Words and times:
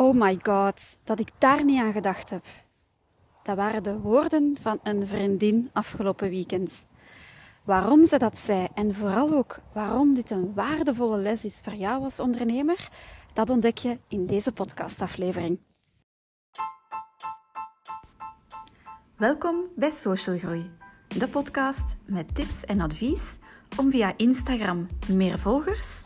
Oh 0.00 0.14
my 0.14 0.38
god, 0.42 0.98
dat 1.04 1.18
ik 1.18 1.30
daar 1.38 1.64
niet 1.64 1.80
aan 1.80 1.92
gedacht 1.92 2.30
heb. 2.30 2.44
Dat 3.42 3.56
waren 3.56 3.82
de 3.82 3.98
woorden 3.98 4.56
van 4.60 4.80
een 4.82 5.06
vriendin 5.06 5.70
afgelopen 5.72 6.30
weekend. 6.30 6.86
Waarom 7.64 8.06
ze 8.06 8.18
dat 8.18 8.38
zei 8.38 8.68
en 8.74 8.94
vooral 8.94 9.32
ook 9.32 9.60
waarom 9.72 10.14
dit 10.14 10.30
een 10.30 10.54
waardevolle 10.54 11.18
les 11.18 11.44
is 11.44 11.60
voor 11.64 11.74
jou 11.74 12.02
als 12.02 12.20
ondernemer, 12.20 12.88
dat 13.32 13.50
ontdek 13.50 13.78
je 13.78 13.98
in 14.08 14.26
deze 14.26 14.52
podcastaflevering. 14.52 15.58
Welkom 19.16 19.64
bij 19.76 19.90
Social 19.90 20.38
Groei, 20.38 20.70
de 21.08 21.28
podcast 21.28 21.96
met 22.06 22.34
tips 22.34 22.64
en 22.64 22.80
advies 22.80 23.38
om 23.76 23.90
via 23.90 24.16
Instagram 24.16 24.86
meer 25.08 25.38
volgers, 25.38 26.04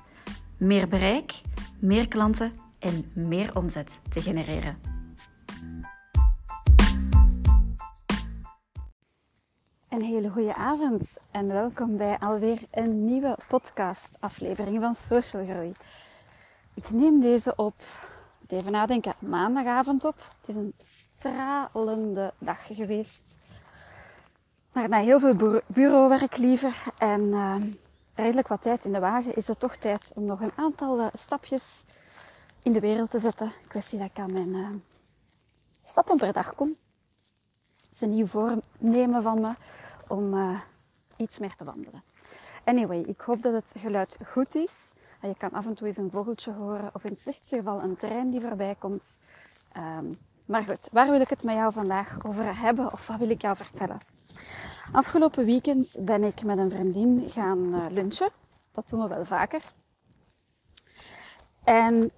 meer 0.57 0.89
bereik, 0.89 1.41
meer 1.81 2.09
klanten 2.09 2.64
en 2.85 3.11
meer 3.14 3.57
omzet 3.57 4.00
te 4.09 4.23
genereren. 4.23 4.80
Een 9.89 10.03
hele 10.03 10.31
goede 10.31 10.54
avond 10.54 11.17
en 11.31 11.46
welkom 11.46 11.96
bij 11.96 12.18
alweer 12.18 12.62
een 12.71 13.04
nieuwe 13.04 13.36
podcast-aflevering 13.49 14.81
van 14.81 14.95
Social 14.95 15.45
Groei. 15.45 15.75
Ik 16.75 16.90
neem 16.90 17.21
deze 17.21 17.57
op, 17.57 17.75
even 18.49 18.73
nadenken, 18.73 19.14
maandagavond 19.18 20.04
op. 20.04 20.17
Het 20.40 20.48
is 20.48 20.54
een 20.54 20.75
stralende 20.79 22.32
dag 22.39 22.67
geweest. 22.67 23.39
Maar 24.73 24.89
na 24.89 24.98
heel 24.98 25.21
veel 25.21 25.62
bureauwerk 25.67 26.37
liever 26.37 26.85
en 26.98 27.21
uh, 27.21 27.57
redelijk 28.14 28.48
wat 28.48 28.62
tijd 28.62 28.85
in 28.85 28.93
de 28.93 29.01
wagen 29.01 29.37
is 29.37 29.46
het 29.46 29.61
toch 29.61 29.76
tijd 29.76 30.12
om 30.14 30.25
nog 30.25 30.40
een 30.40 30.53
aantal 30.57 30.98
uh, 30.98 31.07
stapjes 31.12 31.85
in 32.64 32.73
de 32.73 32.81
wereld 32.81 33.11
te 33.11 33.19
zetten. 33.19 33.53
Kwestie 33.69 33.98
dat 33.98 34.09
ik 34.11 34.19
aan 34.19 34.33
mijn 34.33 34.48
uh, 34.48 34.69
stappen 35.83 36.17
per 36.17 36.33
dag 36.33 36.55
kom. 36.55 36.77
Het 37.77 37.89
is 37.91 38.01
een 38.01 38.11
nieuw 38.11 38.27
voornemen 38.27 39.23
van 39.23 39.41
me 39.41 39.55
om 40.09 40.34
uh, 40.34 40.61
iets 41.17 41.39
meer 41.39 41.55
te 41.55 41.65
wandelen. 41.65 42.03
Anyway, 42.65 43.01
ik 43.01 43.20
hoop 43.20 43.42
dat 43.42 43.53
het 43.53 43.75
geluid 43.79 44.19
goed 44.27 44.55
is. 44.55 44.92
En 45.20 45.29
je 45.29 45.37
kan 45.37 45.51
af 45.51 45.67
en 45.67 45.75
toe 45.75 45.87
eens 45.87 45.97
een 45.97 46.11
vogeltje 46.11 46.53
horen 46.53 46.91
of 46.95 47.05
in 47.05 47.11
het 47.11 47.20
slechtste 47.20 47.57
geval 47.57 47.83
een 47.83 47.97
trein 47.97 48.31
die 48.31 48.41
voorbij 48.41 48.75
komt. 48.79 49.19
Um, 49.77 50.19
maar 50.45 50.62
goed, 50.62 50.89
waar 50.92 51.11
wil 51.11 51.20
ik 51.20 51.31
het 51.31 51.42
met 51.42 51.55
jou 51.55 51.73
vandaag 51.73 52.25
over 52.25 52.61
hebben 52.61 52.92
of 52.92 53.07
wat 53.07 53.19
wil 53.19 53.31
ik 53.31 53.42
jou 53.42 53.57
vertellen? 53.57 54.01
Afgelopen 54.92 55.45
weekend 55.45 55.97
ben 56.01 56.25
ik 56.25 56.45
met 56.45 56.59
een 56.59 56.70
vriendin 56.70 57.31
gaan 57.31 57.75
uh, 57.75 57.87
lunchen. 57.91 58.31
Dat 58.73 58.89
doen 58.89 59.03
we 59.03 59.09
wel 59.09 59.25
vaker. 59.25 59.62
En 61.65 62.12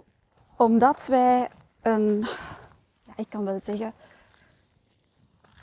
omdat 0.56 1.06
wij 1.06 1.48
een, 1.82 2.26
ja, 3.04 3.12
ik 3.16 3.28
kan 3.28 3.44
wel 3.44 3.60
zeggen, 3.62 3.92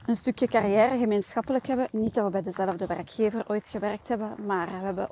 een 0.06 0.16
stukje 0.16 0.48
carrière 0.48 0.98
gemeenschappelijk 0.98 1.68
hebben. 1.68 1.88
Niet 1.92 2.14
dat 2.14 2.26
we 2.26 2.32
bij 2.32 2.42
dezelfde 2.42 2.86
werkgever 2.86 3.44
ooit 3.48 3.68
gewerkt 3.68 4.08
hebben, 4.08 4.36
maar 4.46 4.68
we 4.68 4.86
hebben 4.86 5.10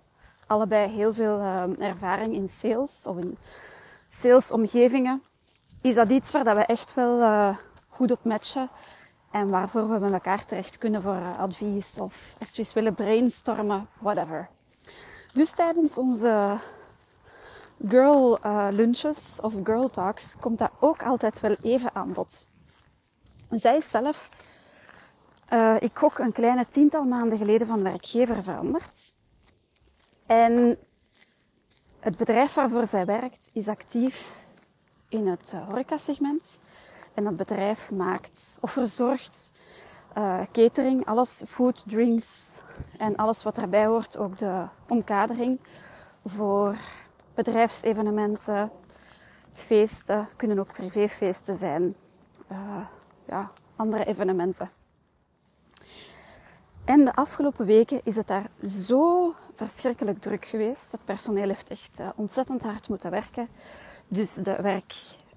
allebei 0.47 0.89
heel 0.89 1.13
veel 1.13 1.39
uh, 1.39 1.63
ervaring 1.79 2.33
in 2.33 2.49
sales 2.49 3.05
of 3.05 3.17
in 3.17 3.37
salesomgevingen. 4.09 5.21
Is 5.81 5.95
dat 5.95 6.09
iets 6.09 6.31
waar 6.31 6.43
dat 6.43 6.55
we 6.55 6.65
echt 6.65 6.93
wel 6.93 7.19
uh, 7.19 7.57
goed 7.87 8.11
op 8.11 8.23
matchen 8.23 8.69
en 9.31 9.49
waarvoor 9.49 9.89
we 9.89 9.99
met 9.99 10.11
elkaar 10.11 10.45
terecht 10.45 10.77
kunnen 10.77 11.01
voor 11.01 11.15
uh, 11.15 11.39
advies 11.39 11.99
of 11.99 12.35
als 12.39 12.51
we 12.51 12.57
eens 12.57 12.73
willen 12.73 12.93
brainstormen, 12.93 13.87
whatever. 13.99 14.49
Dus 15.33 15.51
tijdens 15.51 15.97
onze 15.97 16.57
girl 17.87 18.39
uh, 18.45 18.67
lunches 18.71 19.39
of 19.41 19.53
girl 19.63 19.89
talks 19.89 20.35
komt 20.39 20.57
dat 20.57 20.71
ook 20.79 21.03
altijd 21.03 21.39
wel 21.39 21.55
even 21.61 21.95
aan 21.95 22.13
bod. 22.13 22.47
Zij 23.49 23.77
is 23.77 23.89
zelf, 23.89 24.29
uh, 25.53 25.75
ik 25.79 25.97
gok 25.97 26.19
een 26.19 26.31
kleine 26.31 26.65
tiental 26.69 27.03
maanden 27.03 27.37
geleden 27.37 27.67
van 27.67 27.83
werkgever 27.83 28.43
veranderd. 28.43 29.15
En 30.25 30.77
het 31.99 32.17
bedrijf 32.17 32.53
waarvoor 32.53 32.85
zij 32.85 33.05
werkt 33.05 33.49
is 33.53 33.67
actief 33.67 34.45
in 35.09 35.27
het 35.27 35.53
horecasegment. 35.67 36.59
En 37.13 37.23
dat 37.23 37.35
bedrijf 37.35 37.91
maakt 37.91 38.57
of 38.61 38.71
verzorgt 38.71 39.51
uh, 40.17 40.41
catering, 40.51 41.05
alles 41.05 41.43
food, 41.47 41.83
drinks 41.85 42.61
en 42.97 43.15
alles 43.15 43.43
wat 43.43 43.57
erbij 43.57 43.85
hoort, 43.85 44.17
ook 44.17 44.37
de 44.37 44.65
omkadering 44.87 45.59
voor 46.25 46.75
bedrijfsevenementen, 47.33 48.71
feesten, 49.53 50.27
kunnen 50.37 50.59
ook 50.59 50.71
privéfeesten 50.71 51.55
zijn, 51.55 51.95
uh, 52.51 52.57
ja, 53.25 53.51
andere 53.75 54.05
evenementen. 54.05 54.71
En 56.85 57.05
de 57.05 57.15
afgelopen 57.15 57.65
weken 57.65 58.01
is 58.03 58.15
het 58.15 58.27
daar 58.27 58.49
zo 58.67 59.33
verschrikkelijk 59.53 60.21
druk 60.21 60.45
geweest. 60.45 60.91
Het 60.91 61.05
personeel 61.05 61.47
heeft 61.47 61.69
echt 61.69 61.99
uh, 61.99 62.09
ontzettend 62.15 62.63
hard 62.63 62.89
moeten 62.89 63.11
werken. 63.11 63.47
Dus 64.07 64.33
de 64.33 64.61
werk, 64.61 64.93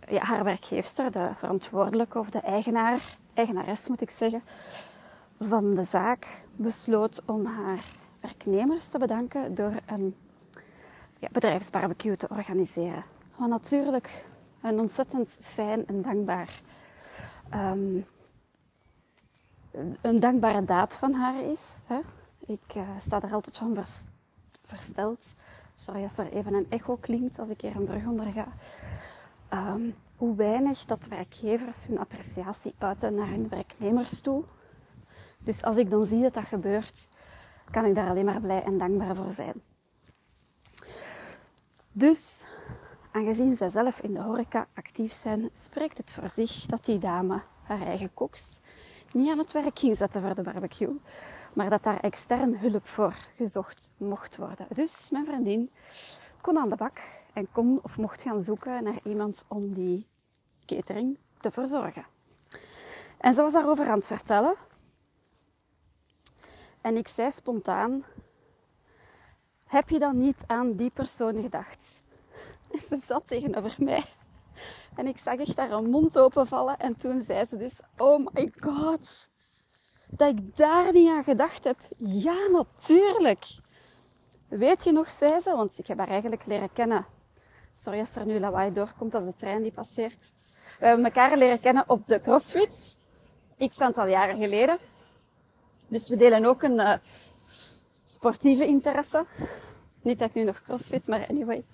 ja, 0.08 0.22
haar 0.22 0.44
werkgeefster, 0.44 1.10
de 1.10 1.30
verantwoordelijke 1.34 2.18
of 2.18 2.30
de 2.30 2.40
eigenaar, 2.40 3.16
eigenares 3.34 3.88
moet 3.88 4.00
ik 4.00 4.10
zeggen, 4.10 4.42
van 5.40 5.74
de 5.74 5.84
zaak 5.84 6.44
besloot 6.56 7.22
om 7.26 7.46
haar 7.46 7.84
werknemers 8.20 8.86
te 8.86 8.98
bedanken 8.98 9.54
door 9.54 9.72
een 9.86 10.16
ja, 11.24 11.30
bedrijfsbarbecue 11.32 12.16
te 12.16 12.28
organiseren. 12.28 13.04
Wat 13.36 13.48
natuurlijk 13.48 14.24
een 14.62 14.80
ontzettend 14.80 15.36
fijn 15.40 15.86
en 15.86 16.02
dankbaar, 16.02 16.60
um, 17.54 18.06
een 20.00 20.20
dankbare 20.20 20.64
daad 20.64 20.98
van 20.98 21.14
haar 21.14 21.42
is. 21.42 21.80
Hè? 21.84 22.00
Ik 22.46 22.74
uh, 22.76 22.88
sta 22.98 23.22
er 23.22 23.32
altijd 23.32 23.56
van 23.56 23.74
vers, 23.74 24.06
versteld. 24.64 25.34
Sorry 25.74 26.02
als 26.02 26.18
er 26.18 26.32
even 26.32 26.54
een 26.54 26.66
echo 26.68 26.96
klinkt 26.96 27.38
als 27.38 27.48
ik 27.48 27.60
hier 27.60 27.76
een 27.76 27.84
brug 27.84 28.06
onder 28.06 28.26
ga. 28.26 28.46
Um, 29.74 29.94
hoe 30.16 30.36
weinig 30.36 30.84
dat 30.84 31.06
werkgevers 31.06 31.86
hun 31.86 31.98
appreciatie 31.98 32.74
uiten 32.78 33.14
naar 33.14 33.28
hun 33.28 33.48
werknemers 33.48 34.20
toe. 34.20 34.44
Dus 35.38 35.62
als 35.62 35.76
ik 35.76 35.90
dan 35.90 36.06
zie 36.06 36.22
dat 36.22 36.34
dat 36.34 36.44
gebeurt, 36.44 37.08
kan 37.70 37.84
ik 37.84 37.94
daar 37.94 38.08
alleen 38.08 38.24
maar 38.24 38.40
blij 38.40 38.62
en 38.62 38.78
dankbaar 38.78 39.16
voor 39.16 39.30
zijn. 39.30 39.62
Dus, 41.96 42.46
aangezien 43.12 43.56
zij 43.56 43.70
zelf 43.70 44.00
in 44.00 44.14
de 44.14 44.22
horeca 44.22 44.66
actief 44.74 45.12
zijn, 45.12 45.50
spreekt 45.52 45.98
het 45.98 46.12
voor 46.12 46.28
zich 46.28 46.66
dat 46.66 46.84
die 46.84 46.98
dame 46.98 47.42
haar 47.62 47.82
eigen 47.82 48.14
koks 48.14 48.60
niet 49.12 49.30
aan 49.30 49.38
het 49.38 49.52
werk 49.52 49.78
ging 49.78 49.96
zetten 49.96 50.20
voor 50.20 50.34
de 50.34 50.42
barbecue, 50.42 51.00
maar 51.52 51.70
dat 51.70 51.82
daar 51.82 52.00
extern 52.00 52.58
hulp 52.58 52.86
voor 52.86 53.14
gezocht 53.34 53.92
mocht 53.96 54.36
worden. 54.36 54.66
Dus 54.72 55.10
mijn 55.10 55.24
vriendin 55.24 55.70
kon 56.40 56.58
aan 56.58 56.68
de 56.68 56.76
bak 56.76 57.00
en 57.32 57.48
kon 57.52 57.78
of 57.82 57.96
mocht 57.96 58.22
gaan 58.22 58.40
zoeken 58.40 58.84
naar 58.84 58.98
iemand 59.02 59.44
om 59.48 59.72
die 59.72 60.06
catering 60.66 61.18
te 61.40 61.50
verzorgen. 61.50 62.06
En 63.18 63.34
ze 63.34 63.42
was 63.42 63.52
daarover 63.52 63.86
aan 63.86 63.98
het 63.98 64.06
vertellen. 64.06 64.54
En 66.80 66.96
ik 66.96 67.08
zei 67.08 67.30
spontaan, 67.30 68.04
heb 69.66 69.88
je 69.88 69.98
dan 69.98 70.18
niet 70.18 70.44
aan 70.46 70.72
die 70.72 70.90
persoon 70.90 71.36
gedacht? 71.36 72.02
Ze 72.88 72.96
zat 73.06 73.26
tegenover 73.26 73.74
mij. 73.78 74.04
En 74.96 75.06
ik 75.06 75.18
zag 75.18 75.36
echt 75.36 75.56
haar 75.56 75.82
mond 75.82 76.18
openvallen. 76.18 76.78
En 76.78 76.96
toen 76.96 77.22
zei 77.22 77.44
ze 77.44 77.56
dus, 77.56 77.80
oh 77.96 78.26
my 78.32 78.52
god. 78.60 79.28
Dat 80.08 80.28
ik 80.28 80.56
daar 80.56 80.92
niet 80.92 81.08
aan 81.08 81.24
gedacht 81.24 81.64
heb. 81.64 81.78
Ja, 81.96 82.48
natuurlijk. 82.52 83.44
Weet 84.48 84.84
je 84.84 84.92
nog, 84.92 85.10
zei 85.10 85.40
ze, 85.40 85.56
want 85.56 85.78
ik 85.78 85.86
heb 85.86 85.98
haar 85.98 86.08
eigenlijk 86.08 86.46
leren 86.46 86.72
kennen. 86.72 87.06
Sorry 87.72 87.98
als 87.98 88.16
er 88.16 88.26
nu 88.26 88.40
lawaai 88.40 88.72
doorkomt 88.72 89.14
als 89.14 89.24
de 89.24 89.34
trein 89.34 89.62
die 89.62 89.72
passeert. 89.72 90.32
We 90.78 90.86
hebben 90.86 91.04
elkaar 91.04 91.36
leren 91.36 91.60
kennen 91.60 91.84
op 91.86 92.08
de 92.08 92.20
CrossFit. 92.20 92.96
X 93.68 93.80
aantal 93.80 94.06
jaren 94.06 94.38
geleden. 94.38 94.78
Dus 95.88 96.08
we 96.08 96.16
delen 96.16 96.44
ook 96.44 96.62
een 96.62 96.72
uh, 96.72 96.94
sportieve 98.04 98.66
interesse. 98.66 99.26
Niet 100.02 100.18
dat 100.18 100.28
ik 100.28 100.34
nu 100.34 100.44
nog 100.44 100.62
crossfit, 100.62 101.06
maar 101.06 101.26
anyway. 101.28 101.64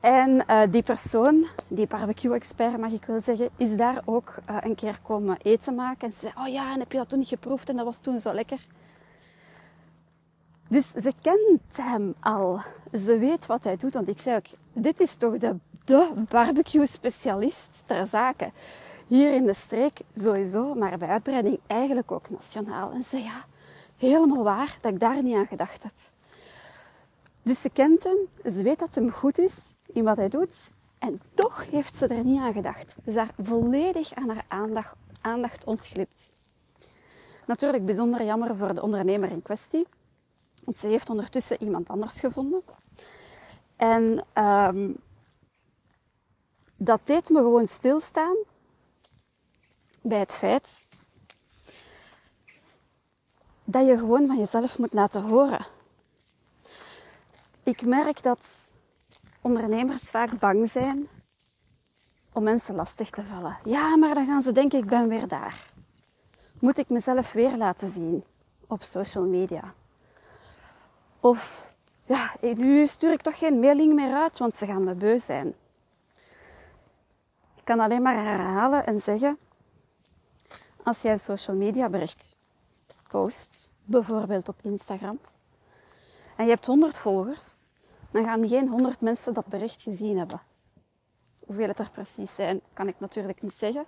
En 0.00 0.44
uh, 0.50 0.62
die 0.70 0.82
persoon, 0.82 1.46
die 1.68 1.86
barbecue-expert 1.86 2.76
mag 2.78 2.92
ik 2.92 3.04
wel 3.04 3.20
zeggen, 3.20 3.48
is 3.56 3.76
daar 3.76 4.02
ook 4.04 4.34
uh, 4.50 4.56
een 4.60 4.74
keer 4.74 4.98
komen 5.02 5.36
eten 5.42 5.74
maken. 5.74 6.08
En 6.08 6.12
ze 6.12 6.18
zei, 6.20 6.32
oh 6.36 6.52
ja, 6.52 6.72
en 6.72 6.78
heb 6.78 6.92
je 6.92 6.98
dat 6.98 7.08
toen 7.08 7.18
niet 7.18 7.28
geproefd? 7.28 7.68
En 7.68 7.76
dat 7.76 7.84
was 7.84 7.98
toen 7.98 8.20
zo 8.20 8.32
lekker. 8.32 8.66
Dus 10.68 10.90
ze 10.90 11.12
kent 11.20 11.76
hem 11.86 12.14
al. 12.20 12.60
Ze 12.92 13.18
weet 13.18 13.46
wat 13.46 13.64
hij 13.64 13.76
doet. 13.76 13.94
Want 13.94 14.08
ik 14.08 14.18
zei 14.18 14.36
ook, 14.36 14.46
dit 14.72 15.00
is 15.00 15.16
toch 15.16 15.36
de, 15.36 15.58
de 15.84 16.12
barbecue-specialist 16.28 17.82
ter 17.86 18.06
zake. 18.06 18.50
Hier 19.06 19.34
in 19.34 19.46
de 19.46 19.54
streek 19.54 20.00
sowieso, 20.12 20.74
maar 20.74 20.98
bij 20.98 21.08
uitbreiding 21.08 21.58
eigenlijk 21.66 22.12
ook 22.12 22.30
nationaal. 22.30 22.90
En 22.92 23.02
ze 23.02 23.08
zei, 23.08 23.22
ja, 23.22 23.44
helemaal 24.08 24.44
waar 24.44 24.78
dat 24.80 24.92
ik 24.92 25.00
daar 25.00 25.22
niet 25.22 25.34
aan 25.34 25.46
gedacht 25.46 25.82
heb. 25.82 25.92
Dus 27.42 27.60
ze 27.60 27.70
kent 27.70 28.02
hem, 28.02 28.16
ze 28.52 28.62
weet 28.62 28.78
dat 28.78 28.94
hem 28.94 29.10
goed 29.10 29.38
is 29.38 29.74
in 29.86 30.04
wat 30.04 30.16
hij 30.16 30.28
doet 30.28 30.70
En 30.98 31.20
toch 31.34 31.70
heeft 31.70 31.96
ze 31.96 32.06
er 32.06 32.24
niet 32.24 32.40
aan 32.40 32.52
gedacht. 32.52 32.90
Ze 32.90 33.00
is 33.04 33.14
daar 33.14 33.34
volledig 33.42 34.14
aan 34.14 34.28
haar 34.28 34.44
aandacht, 34.48 34.94
aandacht 35.20 35.64
ontglipt. 35.64 36.32
Natuurlijk 37.46 37.84
bijzonder 37.84 38.24
jammer 38.24 38.56
voor 38.56 38.74
de 38.74 38.82
ondernemer 38.82 39.30
in 39.30 39.42
kwestie. 39.42 39.86
Want 40.64 40.76
ze 40.76 40.86
heeft 40.86 41.10
ondertussen 41.10 41.62
iemand 41.62 41.88
anders 41.88 42.20
gevonden. 42.20 42.62
En 43.76 44.24
um, 44.34 44.96
dat 46.76 47.00
deed 47.04 47.30
me 47.30 47.38
gewoon 47.38 47.66
stilstaan 47.66 48.36
bij 50.02 50.18
het 50.18 50.34
feit 50.34 50.86
dat 53.64 53.86
je 53.86 53.98
gewoon 53.98 54.26
van 54.26 54.38
jezelf 54.38 54.78
moet 54.78 54.92
laten 54.92 55.22
horen. 55.22 55.66
Ik 57.62 57.86
merk 57.86 58.22
dat 58.22 58.72
ondernemers 59.40 60.10
vaak 60.10 60.38
bang 60.38 60.70
zijn 60.70 61.08
om 62.32 62.42
mensen 62.42 62.74
lastig 62.74 63.10
te 63.10 63.22
vallen. 63.22 63.58
Ja, 63.64 63.96
maar 63.96 64.14
dan 64.14 64.26
gaan 64.26 64.42
ze 64.42 64.52
denken 64.52 64.78
ik 64.78 64.86
ben 64.86 65.08
weer 65.08 65.28
daar. 65.28 65.70
Moet 66.58 66.78
ik 66.78 66.88
mezelf 66.88 67.32
weer 67.32 67.56
laten 67.56 67.88
zien 67.88 68.24
op 68.66 68.82
social 68.82 69.24
media? 69.24 69.74
Of 71.20 71.70
ja, 72.04 72.34
nu 72.40 72.86
stuur 72.86 73.12
ik 73.12 73.22
toch 73.22 73.38
geen 73.38 73.60
mailing 73.60 73.94
meer 73.94 74.14
uit, 74.14 74.38
want 74.38 74.54
ze 74.54 74.66
gaan 74.66 74.84
me 74.84 74.94
beu 74.94 75.18
zijn. 75.18 75.54
Ik 77.56 77.64
kan 77.64 77.80
alleen 77.80 78.02
maar 78.02 78.24
herhalen 78.24 78.86
en 78.86 78.98
zeggen, 78.98 79.38
als 80.82 81.02
jij 81.02 81.12
een 81.12 81.18
social 81.18 81.56
media 81.56 81.88
bericht 81.88 82.34
post, 83.12 83.70
bijvoorbeeld 83.84 84.48
op 84.48 84.58
Instagram, 84.62 85.18
en 86.36 86.44
je 86.44 86.50
hebt 86.50 86.66
100 86.66 86.98
volgers, 86.98 87.68
dan 88.10 88.24
gaan 88.24 88.48
geen 88.48 88.68
100 88.68 89.00
mensen 89.00 89.34
dat 89.34 89.46
bericht 89.46 89.82
gezien 89.82 90.18
hebben. 90.18 90.40
Hoeveel 91.46 91.68
het 91.68 91.78
er 91.78 91.90
precies 91.90 92.34
zijn, 92.34 92.60
kan 92.72 92.88
ik 92.88 93.00
natuurlijk 93.00 93.42
niet 93.42 93.52
zeggen. 93.52 93.84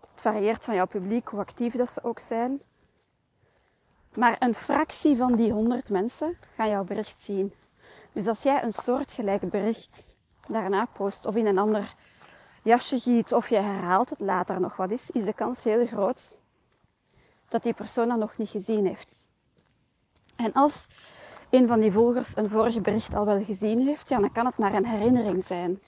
Het 0.00 0.20
varieert 0.20 0.64
van 0.64 0.74
jouw 0.74 0.86
publiek, 0.86 1.28
hoe 1.28 1.40
actief 1.40 1.76
dat 1.76 1.90
ze 1.90 2.02
ook 2.02 2.18
zijn. 2.18 2.60
Maar 4.14 4.36
een 4.38 4.54
fractie 4.54 5.16
van 5.16 5.36
die 5.36 5.52
100 5.52 5.90
mensen 5.90 6.38
gaan 6.54 6.68
jouw 6.68 6.84
bericht 6.84 7.22
zien. 7.22 7.54
Dus 8.12 8.26
als 8.26 8.42
jij 8.42 8.62
een 8.62 8.72
soortgelijk 8.72 9.50
bericht 9.50 10.16
daarna 10.46 10.84
post 10.84 11.26
of 11.26 11.34
in 11.36 11.46
een 11.46 11.58
ander 11.58 11.94
jasje 12.62 13.00
giet 13.00 13.32
of 13.32 13.48
je 13.48 13.56
herhaalt 13.56 14.10
het 14.10 14.20
later 14.20 14.60
nog 14.60 14.76
wat 14.76 14.90
is, 14.90 15.10
is 15.10 15.24
de 15.24 15.32
kans 15.32 15.64
heel 15.64 15.86
groot 15.86 16.38
dat 17.50 17.62
die 17.62 17.74
persoon 17.74 18.08
dat 18.08 18.18
nog 18.18 18.36
niet 18.36 18.48
gezien 18.48 18.86
heeft. 18.86 19.28
En 20.36 20.52
als 20.52 20.86
een 21.50 21.66
van 21.66 21.80
die 21.80 21.92
volgers 21.92 22.36
een 22.36 22.48
vorige 22.48 22.80
bericht 22.80 23.14
al 23.14 23.24
wel 23.24 23.44
gezien 23.44 23.80
heeft, 23.80 24.08
ja, 24.08 24.18
dan 24.18 24.32
kan 24.32 24.46
het 24.46 24.58
maar 24.58 24.74
een 24.74 24.86
herinnering 24.86 25.44
zijn. 25.44 25.82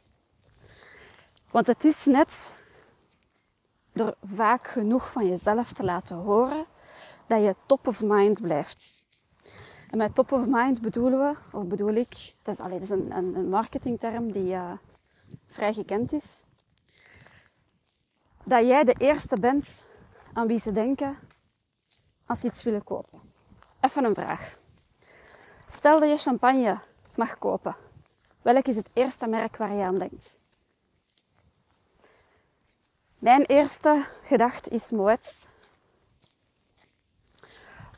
Want 1.51 1.67
het 1.67 1.85
is 1.85 2.05
net 2.05 2.63
door 3.93 4.15
vaak 4.35 4.67
genoeg 4.67 5.13
van 5.13 5.29
jezelf 5.29 5.73
te 5.73 5.85
laten 5.85 6.17
horen 6.17 6.67
dat 7.27 7.41
je 7.43 7.57
top 7.67 7.87
of 7.87 8.03
mind 8.03 8.41
blijft. 8.41 9.05
En 9.91 9.99
met 9.99 10.15
top 10.15 10.33
of 10.33 10.47
mind 10.47 10.81
bedoelen 10.81 11.19
we, 11.19 11.59
of 11.59 11.67
bedoel 11.67 11.95
ik, 11.95 12.35
dat 12.43 12.55
is, 12.55 12.61
allee, 12.61 12.79
dat 12.79 12.83
is 12.83 12.91
een, 12.91 13.17
een, 13.17 13.35
een 13.35 13.49
marketingterm 13.49 14.33
die 14.33 14.53
uh, 14.53 14.73
vrij 15.47 15.73
gekend 15.73 16.13
is, 16.13 16.45
dat 18.45 18.67
jij 18.67 18.85
de 18.85 18.95
eerste 18.99 19.37
bent 19.41 19.87
aan 20.33 20.47
wie 20.47 20.59
ze 20.59 20.73
denken 20.73 21.17
als 22.27 22.41
ze 22.41 22.47
iets 22.47 22.63
willen 22.63 22.85
kopen. 22.85 23.21
Even 23.81 24.05
een 24.05 24.15
vraag. 24.15 24.59
Stel 25.67 26.01
dat 26.01 26.09
je 26.09 26.17
champagne 26.17 26.79
mag 27.15 27.39
kopen. 27.39 27.77
Welk 28.43 28.67
is 28.67 28.77
het 28.77 28.91
eerste 28.93 29.27
merk 29.27 29.57
waar 29.57 29.73
je 29.73 29.85
aan 29.85 29.99
denkt? 29.99 30.41
Mijn 33.19 33.43
eerste 33.43 34.07
gedachte 34.23 34.71
is 34.71 34.91
Moët. 34.91 35.51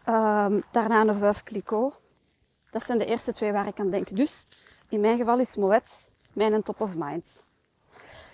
Um, 0.08 0.64
daarna 0.70 1.00
een 1.00 1.14
Veuve 1.14 1.44
Clicquot. 1.44 1.94
Dat 2.70 2.82
zijn 2.82 2.98
de 2.98 3.06
eerste 3.06 3.32
twee 3.32 3.52
waar 3.52 3.66
ik 3.66 3.80
aan 3.80 3.90
denk. 3.90 4.16
Dus 4.16 4.46
in 4.88 5.00
mijn 5.00 5.18
geval 5.18 5.38
is 5.38 5.56
Moët 5.56 6.12
mijn 6.32 6.62
top 6.62 6.80
of 6.80 6.94
mind. 6.94 7.44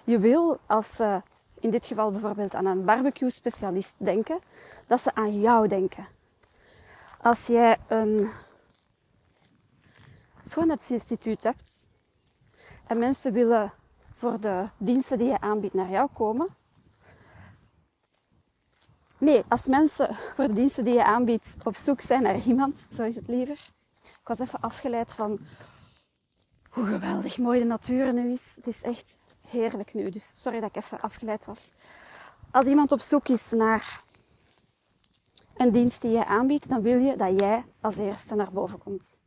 Je 0.05 0.19
wil, 0.19 0.59
als 0.67 0.97
ze 0.97 1.23
in 1.61 1.71
dit 1.71 1.87
geval 1.87 2.11
bijvoorbeeld 2.11 2.55
aan 2.55 2.67
een 2.67 2.85
barbecue 2.85 3.31
specialist 3.31 3.95
denken, 3.97 4.39
dat 4.87 5.01
ze 5.01 5.15
aan 5.15 5.41
jou 5.41 5.69
denken. 5.69 6.07
Als 7.21 7.47
jij 7.47 7.77
een 7.89 8.31
schoonheidsinstituut 10.41 11.43
hebt 11.43 11.89
en 12.87 12.99
mensen 12.99 13.33
willen 13.33 13.73
voor 14.15 14.41
de 14.41 14.69
diensten 14.77 15.19
die 15.19 15.27
je 15.27 15.41
aanbiedt 15.41 15.75
naar 15.75 15.91
jou 15.91 16.09
komen. 16.13 16.49
Nee, 19.19 19.45
als 19.49 19.67
mensen 19.67 20.15
voor 20.15 20.47
de 20.47 20.53
diensten 20.53 20.85
die 20.85 20.95
je 20.95 21.05
aanbiedt 21.05 21.57
op 21.65 21.75
zoek 21.75 22.01
zijn 22.01 22.23
naar 22.23 22.39
iemand, 22.47 22.87
zo 22.93 23.03
is 23.03 23.17
het 23.17 23.29
liever. 23.29 23.71
Ik 24.03 24.29
was 24.29 24.39
even 24.39 24.61
afgeleid 24.61 25.15
van 25.15 25.39
hoe 26.71 26.85
geweldig 26.87 27.39
mooi 27.39 27.59
de 27.59 27.65
natuur 27.65 28.13
nu 28.13 28.33
is. 28.33 28.53
Het 28.57 28.67
is 28.67 28.83
echt 28.83 29.17
heerlijk 29.51 29.95
nu, 29.95 30.11
dus 30.11 30.41
sorry 30.43 30.61
dat 30.61 30.69
ik 30.69 30.77
even 30.77 31.01
afgeleid 31.01 31.47
was. 31.47 31.73
Als 32.51 32.67
iemand 32.67 32.93
op 32.93 33.01
zoek 33.01 33.29
is 33.29 33.51
naar 33.51 34.03
een 35.57 35.71
dienst 35.71 36.03
die 36.03 36.11
je 36.11 36.27
aanbiedt, 36.27 36.69
dan 36.69 36.83
wil 36.83 36.99
je 36.99 37.17
dat 37.17 37.41
jij 37.41 37.65
als 37.81 37.97
eerste 37.97 38.35
naar 38.35 38.53
boven 38.53 38.79
komt. 38.79 39.21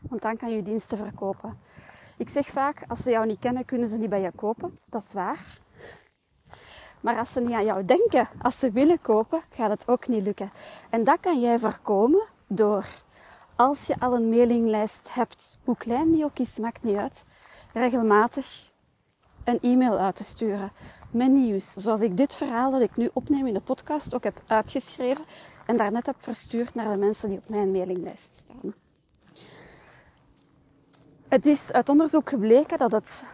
Want 0.00 0.22
dan 0.22 0.36
kan 0.36 0.50
je 0.50 0.56
je 0.56 0.62
diensten 0.62 0.98
verkopen. 0.98 1.58
Ik 2.18 2.28
zeg 2.28 2.46
vaak, 2.46 2.84
als 2.88 3.02
ze 3.02 3.10
jou 3.10 3.26
niet 3.26 3.38
kennen, 3.38 3.64
kunnen 3.64 3.88
ze 3.88 3.96
niet 3.96 4.10
bij 4.10 4.20
je 4.20 4.32
kopen. 4.34 4.78
Dat 4.84 5.02
is 5.02 5.12
waar. 5.12 5.58
Maar 7.00 7.18
als 7.18 7.32
ze 7.32 7.40
niet 7.40 7.52
aan 7.52 7.64
jou 7.64 7.84
denken, 7.84 8.28
als 8.42 8.58
ze 8.58 8.70
willen 8.70 9.00
kopen, 9.00 9.42
gaat 9.50 9.70
het 9.70 9.88
ook 9.88 10.08
niet 10.08 10.22
lukken. 10.22 10.52
En 10.90 11.04
dat 11.04 11.20
kan 11.20 11.40
jij 11.40 11.58
voorkomen 11.58 12.22
door, 12.46 12.86
als 13.56 13.86
je 13.86 14.00
al 14.00 14.14
een 14.14 14.28
mailinglijst 14.28 15.14
hebt, 15.14 15.58
hoe 15.64 15.76
klein 15.76 16.12
die 16.12 16.24
ook 16.24 16.38
is, 16.38 16.58
maakt 16.58 16.82
niet 16.82 16.96
uit, 16.96 17.24
regelmatig 17.72 18.70
een 19.44 19.60
e-mail 19.60 19.98
uit 19.98 20.16
te 20.16 20.24
sturen 20.24 20.72
met 21.10 21.30
nieuws. 21.30 21.72
Zoals 21.72 22.00
ik 22.00 22.16
dit 22.16 22.34
verhaal 22.34 22.70
dat 22.70 22.80
ik 22.80 22.96
nu 22.96 23.10
opneem 23.12 23.46
in 23.46 23.54
de 23.54 23.60
podcast 23.60 24.14
ook 24.14 24.24
heb 24.24 24.42
uitgeschreven 24.46 25.24
en 25.66 25.76
daarnet 25.76 26.06
heb 26.06 26.16
verstuurd 26.18 26.74
naar 26.74 26.90
de 26.90 26.96
mensen 26.96 27.28
die 27.28 27.38
op 27.38 27.48
mijn 27.48 27.70
mailinglijst 27.70 28.34
staan. 28.34 28.74
Het 31.28 31.46
is 31.46 31.72
uit 31.72 31.88
onderzoek 31.88 32.28
gebleken 32.28 32.78
dat 32.78 32.92
het 32.92 33.24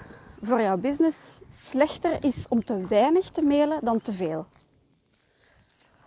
voor 0.43 0.61
jouw 0.61 0.77
business 0.77 1.41
slechter 1.51 2.25
is 2.25 2.49
om 2.49 2.65
te 2.65 2.87
weinig 2.87 3.31
te 3.31 3.43
mailen 3.43 3.85
dan 3.85 4.01
te 4.01 4.13
veel. 4.13 4.47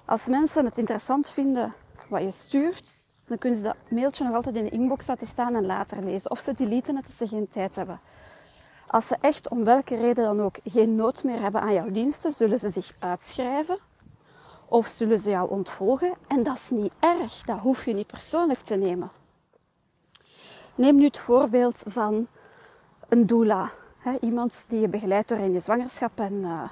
Als 0.06 0.28
mensen 0.28 0.66
het 0.66 0.78
interessant 0.78 1.30
vinden 1.30 1.74
wat 2.10 2.22
je 2.22 2.32
stuurt, 2.32 3.07
dan 3.28 3.38
kunnen 3.38 3.60
ze 3.60 3.66
dat 3.66 3.76
mailtje 3.90 4.24
nog 4.24 4.34
altijd 4.34 4.56
in 4.56 4.64
de 4.64 4.70
inbox 4.70 5.08
laten 5.08 5.28
staan 5.28 5.56
en 5.56 5.66
later 5.66 6.04
lezen. 6.04 6.32
Of 6.32 6.40
ze 6.40 6.54
deleten 6.54 6.96
het 6.96 7.06
als 7.06 7.18
ze 7.18 7.28
geen 7.28 7.48
tijd 7.48 7.76
hebben. 7.76 8.00
Als 8.88 9.08
ze 9.08 9.18
echt 9.22 9.50
om 9.50 9.64
welke 9.64 9.96
reden 9.96 10.24
dan 10.24 10.42
ook 10.42 10.60
geen 10.64 10.96
nood 10.96 11.24
meer 11.24 11.42
hebben 11.42 11.62
aan 11.62 11.74
jouw 11.74 11.92
diensten, 11.92 12.32
zullen 12.32 12.60
ze 12.60 12.70
zich 12.70 12.94
uitschrijven 13.00 13.78
of 14.66 14.88
zullen 14.88 15.20
ze 15.20 15.30
jou 15.30 15.50
ontvolgen. 15.50 16.14
En 16.28 16.44
dat 16.44 16.56
is 16.56 16.70
niet 16.70 16.92
erg, 17.00 17.42
dat 17.42 17.60
hoef 17.60 17.86
je 17.86 17.94
niet 17.94 18.08
persoonlijk 18.08 18.60
te 18.60 18.76
nemen. 18.76 19.12
Neem 20.76 20.96
nu 20.96 21.06
het 21.06 21.18
voorbeeld 21.18 21.84
van 21.88 22.28
een 23.10 23.28
doula. 23.28 23.72
iemand 24.22 24.66
die 24.68 24.80
je 24.80 24.90
begeleidt 24.90 25.30
door 25.30 25.38
in 25.38 25.54
je 25.54 25.60
zwangerschap 25.60 26.20
en 26.20 26.34
uh, 26.34 26.70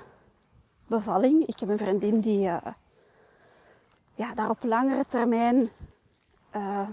bevalling. 0.87 1.45
Ik 1.45 1.59
heb 1.59 1.69
een 1.69 1.77
vriendin 1.77 2.19
die 2.19 2.47
uh, 2.47 2.57
ja, 4.13 4.33
daar 4.33 4.49
op 4.49 4.63
langere 4.63 5.05
termijn... 5.07 5.69
Uh, 6.55 6.87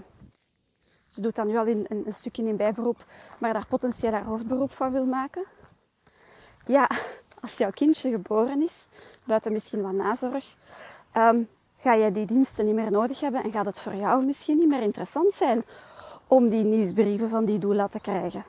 ze 1.05 1.21
doet 1.21 1.35
dat 1.35 1.45
nu 1.45 1.57
al 1.57 1.65
in, 1.65 1.85
een, 1.89 2.13
stukje 2.13 2.43
in 2.43 2.55
bijberoep, 2.55 3.05
maar 3.39 3.53
daar 3.53 3.67
potentieel 3.67 4.11
haar 4.11 4.23
hoofdberoep 4.23 4.71
van 4.71 4.91
wil 4.91 5.05
maken. 5.05 5.43
Ja, 6.65 6.89
als 7.41 7.57
jouw 7.57 7.69
kindje 7.69 8.11
geboren 8.11 8.61
is, 8.61 8.87
buiten 9.23 9.51
misschien 9.51 9.81
wat 9.81 9.91
nazorg, 9.91 10.55
um, 11.17 11.47
ga 11.77 11.93
je 11.93 12.11
die 12.11 12.25
diensten 12.25 12.65
niet 12.65 12.75
meer 12.75 12.91
nodig 12.91 13.19
hebben 13.19 13.43
en 13.43 13.51
gaat 13.51 13.65
het 13.65 13.79
voor 13.79 13.95
jou 13.95 14.25
misschien 14.25 14.57
niet 14.57 14.67
meer 14.67 14.81
interessant 14.81 15.33
zijn 15.33 15.63
om 16.27 16.49
die 16.49 16.63
nieuwsbrieven 16.63 17.29
van 17.29 17.45
die 17.45 17.59
doula 17.59 17.87
te 17.87 17.99
krijgen. 17.99 18.43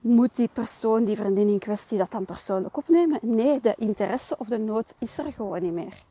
Moet 0.00 0.36
die 0.36 0.48
persoon, 0.52 1.04
die 1.04 1.16
vriendin 1.16 1.48
in 1.48 1.58
kwestie, 1.58 1.98
dat 1.98 2.10
dan 2.10 2.24
persoonlijk 2.24 2.76
opnemen? 2.76 3.18
Nee, 3.22 3.60
de 3.60 3.74
interesse 3.78 4.38
of 4.38 4.46
de 4.46 4.58
nood 4.58 4.94
is 4.98 5.18
er 5.18 5.32
gewoon 5.32 5.62
niet 5.62 5.72
meer. 5.72 6.02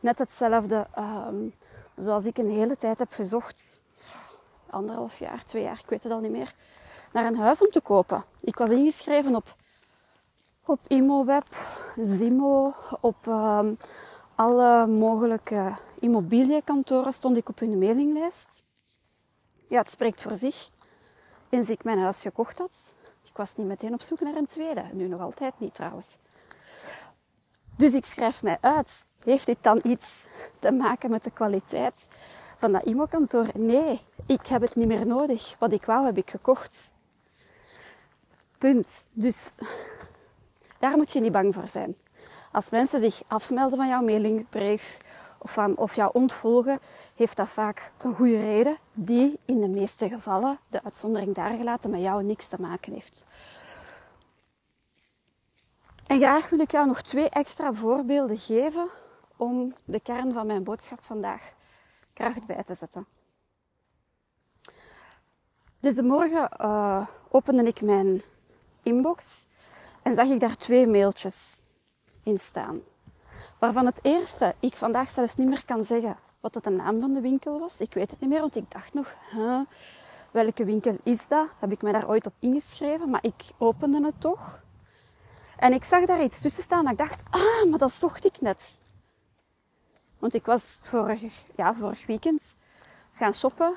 Net 0.00 0.18
hetzelfde 0.18 0.86
um, 0.98 1.52
zoals 1.96 2.24
ik 2.24 2.38
een 2.38 2.50
hele 2.50 2.76
tijd 2.76 2.98
heb 2.98 3.12
gezocht, 3.12 3.80
anderhalf 4.70 5.18
jaar, 5.18 5.44
twee 5.44 5.62
jaar, 5.62 5.78
ik 5.82 5.90
weet 5.90 6.02
het 6.02 6.12
al 6.12 6.20
niet 6.20 6.30
meer, 6.30 6.54
naar 7.12 7.26
een 7.26 7.36
huis 7.36 7.62
om 7.62 7.70
te 7.70 7.80
kopen. 7.80 8.24
Ik 8.40 8.56
was 8.56 8.70
ingeschreven 8.70 9.34
op, 9.34 9.56
op 10.64 10.80
ImoWeb, 10.86 11.46
Zimo, 12.02 12.74
op 13.00 13.26
um, 13.26 13.78
alle 14.34 14.86
mogelijke 14.86 15.76
immobiliënkantoren 16.00 17.12
stond 17.12 17.36
ik 17.36 17.48
op 17.48 17.58
hun 17.58 17.78
mailinglijst 17.78 18.64
ja, 19.68 19.78
het 19.78 19.90
spreekt 19.90 20.22
voor 20.22 20.36
zich. 20.36 20.68
Eens 21.48 21.70
ik 21.70 21.84
mijn 21.84 21.98
huis 21.98 22.22
gekocht 22.22 22.58
had, 22.58 22.94
Ik 23.24 23.36
was 23.36 23.56
niet 23.56 23.66
meteen 23.66 23.92
op 23.92 24.02
zoek 24.02 24.20
naar 24.20 24.36
een 24.36 24.46
tweede. 24.46 24.84
Nu 24.92 25.08
nog 25.08 25.20
altijd 25.20 25.60
niet 25.60 25.74
trouwens. 25.74 26.18
Dus 27.76 27.92
ik 27.92 28.04
schrijf 28.06 28.42
mij 28.42 28.58
uit. 28.60 29.04
Heeft 29.24 29.46
dit 29.46 29.58
dan 29.60 29.80
iets 29.84 30.26
te 30.58 30.72
maken 30.72 31.10
met 31.10 31.24
de 31.24 31.30
kwaliteit 31.30 32.08
van 32.56 32.72
dat 32.72 32.84
IMO-kantoor? 32.84 33.46
Nee, 33.54 34.00
ik 34.26 34.46
heb 34.46 34.60
het 34.60 34.74
niet 34.74 34.86
meer 34.86 35.06
nodig. 35.06 35.56
Wat 35.58 35.72
ik 35.72 35.84
wou, 35.84 36.04
heb 36.04 36.16
ik 36.16 36.30
gekocht. 36.30 36.92
Punt. 38.58 39.10
Dus 39.12 39.54
daar 40.78 40.96
moet 40.96 41.12
je 41.12 41.20
niet 41.20 41.32
bang 41.32 41.54
voor 41.54 41.66
zijn. 41.66 41.96
Als 42.52 42.70
mensen 42.70 43.00
zich 43.00 43.22
afmelden 43.26 43.78
van 43.78 43.88
jouw 43.88 44.02
mailingbrief 44.02 44.98
of, 45.38 45.50
van, 45.50 45.76
of 45.76 45.94
jou 45.94 46.10
ontvolgen, 46.12 46.78
heeft 47.14 47.36
dat 47.36 47.48
vaak 47.48 47.92
een 48.02 48.14
goede 48.14 48.40
reden 48.40 48.76
die 48.92 49.38
in 49.44 49.60
de 49.60 49.68
meeste 49.68 50.08
gevallen, 50.08 50.58
de 50.68 50.80
uitzondering 50.84 51.34
daar 51.34 51.56
gelaten, 51.56 51.90
met 51.90 52.00
jou 52.00 52.24
niks 52.24 52.46
te 52.46 52.60
maken 52.60 52.92
heeft. 52.92 53.24
En 56.06 56.18
graag 56.18 56.48
wil 56.48 56.60
ik 56.60 56.70
jou 56.70 56.86
nog 56.86 57.02
twee 57.02 57.28
extra 57.28 57.74
voorbeelden 57.74 58.36
geven 58.36 58.88
om 59.36 59.74
de 59.84 60.00
kern 60.00 60.32
van 60.32 60.46
mijn 60.46 60.64
boodschap 60.64 60.98
vandaag 61.02 61.52
kracht 62.12 62.46
bij 62.46 62.62
te 62.62 62.74
zetten. 62.74 63.06
Deze 65.80 66.02
morgen 66.02 66.50
uh, 66.60 67.06
opende 67.28 67.62
ik 67.62 67.82
mijn 67.82 68.22
inbox 68.82 69.46
en 70.02 70.14
zag 70.14 70.28
ik 70.28 70.40
daar 70.40 70.56
twee 70.56 70.86
mailtjes 70.86 71.66
in 72.22 72.38
staan. 72.38 72.80
Waarvan 73.58 73.86
het 73.86 73.98
eerste 74.02 74.54
ik 74.60 74.76
vandaag 74.76 75.10
zelfs 75.10 75.34
niet 75.34 75.48
meer 75.48 75.64
kan 75.64 75.84
zeggen 75.84 76.16
wat 76.40 76.54
het 76.54 76.64
de 76.64 76.70
naam 76.70 77.00
van 77.00 77.12
de 77.12 77.20
winkel 77.20 77.60
was. 77.60 77.80
Ik 77.80 77.94
weet 77.94 78.10
het 78.10 78.20
niet 78.20 78.30
meer, 78.30 78.40
want 78.40 78.56
ik 78.56 78.70
dacht 78.70 78.94
nog, 78.94 79.14
huh, 79.30 79.60
welke 80.30 80.64
winkel 80.64 80.96
is 81.02 81.28
dat? 81.28 81.48
Heb 81.58 81.72
ik 81.72 81.82
me 81.82 81.92
daar 81.92 82.08
ooit 82.08 82.26
op 82.26 82.34
ingeschreven? 82.38 83.10
Maar 83.10 83.24
ik 83.24 83.52
opende 83.58 84.04
het 84.04 84.20
toch. 84.20 84.64
En 85.56 85.72
ik 85.72 85.84
zag 85.84 86.04
daar 86.04 86.22
iets 86.22 86.40
tussen 86.40 86.62
staan 86.62 86.86
en 86.86 86.92
ik 86.92 86.98
dacht, 86.98 87.22
ah, 87.30 87.70
maar 87.70 87.78
dat 87.78 87.92
zocht 87.92 88.24
ik 88.24 88.40
net. 88.40 88.80
Want 90.18 90.34
ik 90.34 90.46
was 90.46 90.80
vorig, 90.82 91.46
ja, 91.56 91.74
weekend 92.06 92.56
gaan 93.12 93.34
shoppen. 93.34 93.74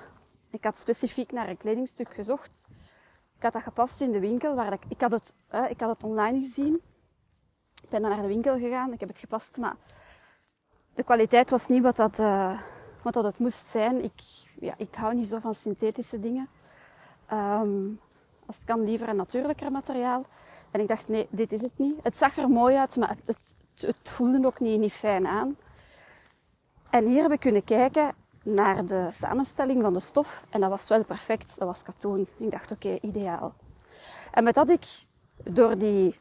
Ik 0.49 0.63
had 0.63 0.79
specifiek 0.79 1.31
naar 1.31 1.49
een 1.49 1.57
kledingstuk 1.57 2.13
gezocht. 2.13 2.67
Ik 3.35 3.43
had 3.43 3.53
dat 3.53 3.63
gepast 3.63 4.01
in 4.01 4.11
de 4.11 4.19
winkel. 4.19 4.55
Waar 4.55 4.73
ik, 4.73 4.81
ik, 4.87 5.01
had 5.01 5.11
het, 5.11 5.33
ik 5.69 5.79
had 5.79 5.89
het 5.89 6.03
online 6.03 6.39
gezien. 6.39 6.81
Ik 7.83 7.89
ben 7.89 8.01
dan 8.01 8.09
naar 8.09 8.21
de 8.21 8.27
winkel 8.27 8.57
gegaan. 8.57 8.93
Ik 8.93 8.99
heb 8.99 9.09
het 9.09 9.19
gepast, 9.19 9.57
maar 9.57 9.75
de 10.93 11.03
kwaliteit 11.03 11.49
was 11.49 11.67
niet 11.67 11.81
wat 11.81 11.95
dat, 11.95 12.19
uh, 12.19 12.61
wat 13.01 13.13
dat 13.13 13.23
het 13.23 13.39
moest 13.39 13.67
zijn. 13.67 14.03
Ik, 14.03 14.21
ja, 14.59 14.73
ik 14.77 14.95
hou 14.95 15.15
niet 15.15 15.27
zo 15.27 15.39
van 15.39 15.53
synthetische 15.53 16.19
dingen. 16.19 16.49
Um, 17.31 17.99
als 18.49 18.57
het 18.57 18.67
kan, 18.67 18.83
liever 18.83 19.09
een 19.09 19.15
natuurlijker 19.15 19.71
materiaal. 19.71 20.25
En 20.71 20.79
ik 20.79 20.87
dacht, 20.87 21.07
nee, 21.07 21.27
dit 21.29 21.51
is 21.51 21.61
het 21.61 21.73
niet. 21.75 21.95
Het 22.03 22.17
zag 22.17 22.37
er 22.37 22.49
mooi 22.49 22.75
uit, 22.75 22.95
maar 22.95 23.15
het, 23.25 23.55
het, 23.75 24.09
voelde 24.09 24.47
ook 24.47 24.59
niet, 24.59 24.79
niet 24.79 24.93
fijn 24.93 25.27
aan. 25.27 25.57
En 26.89 27.05
hier 27.05 27.19
hebben 27.19 27.31
we 27.31 27.43
kunnen 27.43 27.63
kijken 27.63 28.11
naar 28.43 28.85
de 28.85 29.07
samenstelling 29.11 29.81
van 29.81 29.93
de 29.93 29.99
stof. 29.99 30.43
En 30.49 30.61
dat 30.61 30.69
was 30.69 30.87
wel 30.87 31.03
perfect. 31.03 31.59
Dat 31.59 31.67
was 31.67 31.83
katoen. 31.83 32.27
Ik 32.37 32.51
dacht, 32.51 32.71
oké, 32.71 32.97
ideaal. 33.01 33.53
En 34.31 34.43
met 34.43 34.53
dat 34.53 34.69
ik 34.69 34.85
door 35.43 35.77
die 35.77 36.19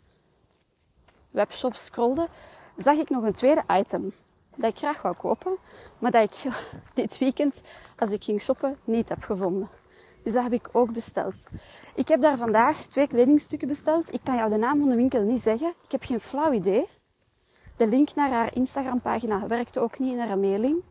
webshop 1.30 1.74
scrolde, 1.74 2.28
zag 2.76 2.96
ik 2.96 3.10
nog 3.10 3.22
een 3.22 3.32
tweede 3.32 3.62
item. 3.72 4.12
Dat 4.54 4.70
ik 4.70 4.78
graag 4.78 5.02
wou 5.02 5.16
kopen, 5.16 5.56
maar 5.98 6.10
dat 6.10 6.22
ik 6.22 6.52
dit 6.94 7.18
weekend, 7.18 7.62
als 7.98 8.10
ik 8.10 8.24
ging 8.24 8.40
shoppen, 8.40 8.78
niet 8.84 9.08
heb 9.08 9.22
gevonden. 9.22 9.68
Dus 10.22 10.32
dat 10.32 10.42
heb 10.42 10.52
ik 10.52 10.68
ook 10.72 10.92
besteld. 10.92 11.44
Ik 11.94 12.08
heb 12.08 12.20
daar 12.20 12.36
vandaag 12.36 12.76
twee 12.76 13.06
kledingstukken 13.06 13.68
besteld. 13.68 14.12
Ik 14.12 14.20
kan 14.22 14.34
jou 14.34 14.50
de 14.50 14.56
naam 14.56 14.78
van 14.78 14.88
de 14.88 14.96
winkel 14.96 15.22
niet 15.22 15.40
zeggen. 15.40 15.72
Ik 15.84 15.92
heb 15.92 16.02
geen 16.04 16.20
flauw 16.20 16.52
idee. 16.52 16.86
De 17.76 17.86
link 17.86 18.14
naar 18.14 18.30
haar 18.30 18.54
Instagram-pagina 18.54 19.46
werkte 19.46 19.80
ook 19.80 19.98
niet 19.98 20.12
in 20.12 20.18
haar 20.18 20.38
mailing. 20.38 20.82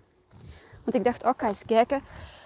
Want 0.83 0.95
ik 0.95 1.03
dacht, 1.03 1.23
oh, 1.23 1.33
eens 1.47 1.65
kijken. 1.65 2.01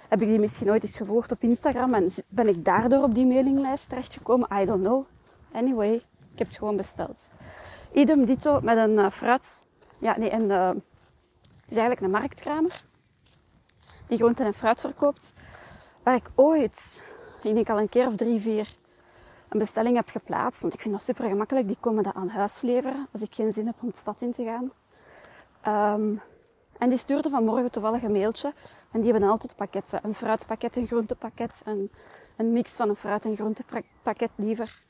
Heb 0.10 0.22
ik 0.22 0.28
die 0.28 0.40
misschien 0.40 0.70
ooit 0.70 0.84
eens 0.84 0.98
gevolgd 0.98 1.32
op 1.32 1.42
Instagram 1.42 1.94
en 1.94 2.12
ben 2.28 2.48
ik 2.48 2.66
daardoor 2.66 3.04
op 3.04 3.16
die 3.16 3.26
mailinglijst 3.26 3.90
terechtgekomen? 3.90 4.48
I 4.62 4.66
don't 4.66 4.84
know. 4.84 5.06
Anyway, 5.52 5.94
ik 5.94 6.38
heb 6.38 6.48
het 6.48 6.58
gewoon 6.58 6.78
besteld. 6.78 7.30
Idem 7.94 8.26
dito 8.26 8.62
met 8.62 8.78
een 8.78 8.92
uh. 8.94 9.38
Ja, 9.98 10.18
nee, 10.18 10.30
en, 10.30 10.44
uh, 10.44 10.68
het 10.68 11.70
is 11.70 11.78
eigenlijk 11.78 12.02
een 12.02 12.12
marktkramer. 12.12 12.84
Die 14.08 14.18
groenten 14.18 14.46
en 14.46 14.54
fruit 14.54 14.82
verkoopt. 14.82 15.34
Waar 16.04 16.16
ik 16.16 16.30
ooit, 16.36 17.04
ik 17.42 17.54
denk 17.54 17.70
al 17.70 17.80
een 17.80 17.90
keer 17.90 18.08
of 18.08 18.16
drie, 18.16 18.42
vier, 18.42 18.76
een 19.50 19.60
bestelling 19.60 19.96
heb 19.96 20.10
geplaatst. 20.10 20.62
Want 20.62 20.74
ik 20.74 20.80
vind 20.80 20.94
dat 20.94 21.04
super 21.04 21.26
gemakkelijk. 21.26 21.68
Die 21.68 21.78
komen 21.80 22.04
dat 22.04 22.14
aan 22.14 22.30
huis 22.30 22.62
leveren 22.62 23.08
als 23.12 23.22
ik 23.22 23.36
geen 23.36 23.52
zin 23.52 23.66
heb 23.66 23.76
om 23.82 23.90
de 23.90 23.98
stad 23.98 24.22
in 24.22 24.32
te 24.32 24.44
gaan. 24.44 24.72
Um, 25.94 26.22
en 26.78 26.90
die 26.90 26.98
stuurde 26.98 27.30
vanmorgen 27.30 27.72
toevallig 27.72 28.04
een 28.04 28.12
mailtje. 28.12 28.54
En 28.92 29.02
die 29.02 29.12
hebben 29.12 29.30
altijd 29.30 29.56
pakketten. 29.56 30.00
Een 30.04 30.14
fruitpakket, 30.14 30.76
een 30.76 30.88
groentepakket. 30.88 31.62
Een, 31.66 31.92
een 32.38 32.54
mix 32.54 32.76
van 32.76 32.90
een 32.90 32.96
fruit- 32.96 33.26
en 33.26 33.36
groentepakket 33.36 34.30
liever. 34.36 34.82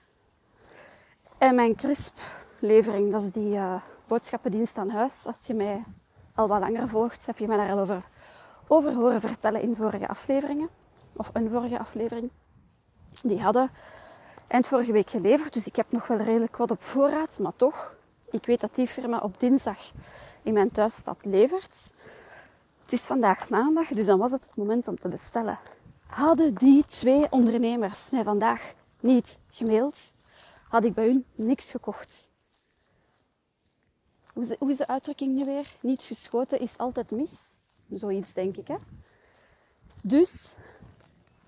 En 1.37 1.55
mijn 1.55 1.75
crisp-levering, 1.75 3.11
dat 3.11 3.21
is 3.21 3.31
die 3.31 3.53
uh, 3.53 3.81
boodschappendienst 4.07 4.77
aan 4.77 4.89
huis. 4.89 5.25
Als 5.25 5.45
je 5.45 5.53
mij 5.53 5.83
al 6.35 6.47
wat 6.47 6.59
langer 6.59 6.87
volgt, 6.87 7.25
heb 7.25 7.37
je 7.37 7.47
mij 7.47 7.57
daar 7.57 7.71
al 7.71 7.79
over, 7.79 8.03
over 8.67 8.93
horen 8.93 9.21
vertellen 9.21 9.61
in 9.61 9.75
vorige 9.75 10.07
afleveringen. 10.07 10.69
Of 11.21 11.29
een 11.33 11.49
vorige 11.49 11.79
aflevering. 11.79 12.29
Die 13.23 13.41
hadden 13.41 13.71
eind 14.47 14.67
vorige 14.67 14.91
week 14.91 15.09
geleverd. 15.09 15.53
Dus 15.53 15.65
ik 15.65 15.75
heb 15.75 15.91
nog 15.91 16.07
wel 16.07 16.17
redelijk 16.17 16.57
wat 16.57 16.71
op 16.71 16.83
voorraad. 16.83 17.39
Maar 17.39 17.55
toch, 17.55 17.95
ik 18.31 18.45
weet 18.45 18.59
dat 18.59 18.75
die 18.75 18.87
firma 18.87 19.19
op 19.19 19.39
dinsdag 19.39 19.91
in 20.43 20.53
mijn 20.53 20.71
thuisstad 20.71 21.25
levert. 21.25 21.91
Het 22.81 22.93
is 22.93 23.01
vandaag 23.01 23.49
maandag, 23.49 23.87
dus 23.87 24.05
dan 24.05 24.19
was 24.19 24.31
het 24.31 24.45
het 24.45 24.55
moment 24.55 24.87
om 24.87 24.99
te 24.99 25.09
bestellen. 25.09 25.59
Hadden 26.05 26.53
die 26.53 26.85
twee 26.85 27.31
ondernemers 27.31 28.09
mij 28.11 28.23
vandaag 28.23 28.73
niet 28.99 29.39
gemaild, 29.49 30.13
had 30.67 30.83
ik 30.83 30.93
bij 30.93 31.05
hun 31.05 31.25
niks 31.35 31.71
gekocht. 31.71 32.29
Hoe 34.33 34.43
is, 34.43 34.49
de, 34.49 34.55
hoe 34.59 34.75
de 34.75 34.87
uitdrukking 34.87 35.35
nu 35.35 35.45
weer? 35.45 35.75
Niet 35.81 36.01
geschoten 36.01 36.59
is 36.59 36.77
altijd 36.77 37.11
mis. 37.11 37.57
Zoiets 37.89 38.33
denk 38.33 38.57
ik, 38.57 38.67
hè? 38.67 38.75
Dus, 40.01 40.57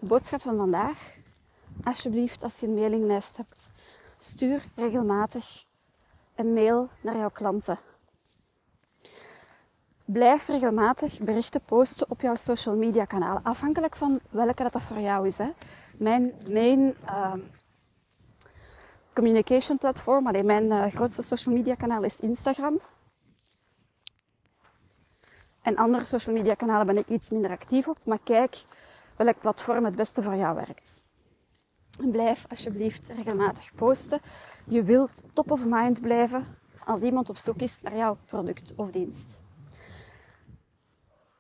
boodschap 0.08 0.42
van 0.42 0.58
vandaag. 0.58 1.16
Alsjeblieft, 1.84 2.44
als 2.44 2.60
je 2.60 2.68
een 2.68 2.74
mailinglijst 2.74 3.38
hebt, 3.38 3.70
stuur 4.18 4.64
regelmatig 4.76 5.66
een 6.36 6.54
mail 6.54 6.90
naar 7.02 7.18
jouw 7.18 7.30
klanten. 7.30 7.80
Blijf 10.06 10.48
regelmatig 10.48 11.20
berichten 11.20 11.62
posten 11.62 12.10
op 12.10 12.22
jouw 12.22 12.36
social 12.36 12.76
media 12.76 13.06
kanalen. 13.06 13.44
Afhankelijk 13.44 13.96
van 13.96 14.20
welke 14.30 14.70
dat, 14.70 14.82
voor 14.82 15.00
jou 15.00 15.28
is. 15.28 15.38
Hè. 15.38 15.50
Mijn 15.98 16.34
main 16.50 16.96
uh, 17.06 17.34
communication 19.14 19.78
platform, 19.78 20.46
mijn 20.46 20.66
uh, 20.66 20.86
grootste 20.86 21.22
social 21.22 21.56
media 21.56 21.76
kanaal 21.76 22.04
is 22.04 22.20
Instagram. 22.20 22.80
En 25.62 25.76
andere 25.76 26.04
social 26.04 26.36
media 26.36 26.54
kanalen 26.54 26.86
ben 26.86 26.98
ik 26.98 27.10
iets 27.10 27.30
minder 27.30 27.52
actief 27.52 27.88
op. 27.88 27.98
Maar 28.04 28.20
kijk 28.24 28.66
welk 29.16 29.40
platform 29.40 29.86
het 29.86 29.96
beste 29.96 30.24
voor 30.24 30.36
jou 30.36 30.56
werkt. 30.56 31.04
Blijf 31.98 32.46
alsjeblieft 32.50 33.08
regelmatig 33.08 33.74
posten. 33.76 34.20
Je 34.66 34.84
wilt 34.84 35.24
top 35.34 35.52
of 35.52 35.66
mind 35.66 36.02
blijven 36.02 36.46
als 36.86 37.02
iemand 37.02 37.30
op 37.30 37.38
zoek 37.38 37.62
is 37.62 37.82
naar 37.82 37.98
jouw 37.98 38.18
product 38.26 38.74
of 38.76 38.92
dienst. 38.92 39.42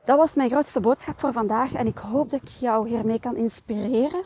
Dat 0.06 0.18
was 0.18 0.36
mijn 0.36 0.50
grootste 0.50 0.80
boodschap 0.80 1.20
voor 1.20 1.32
vandaag 1.32 1.74
en 1.74 1.88
ik 1.88 1.98
hoop 1.98 2.30
dat 2.30 2.42
ik 2.42 2.48
jou 2.48 2.88
hiermee 2.88 3.20
kan 3.20 3.36
inspireren. 3.36 4.24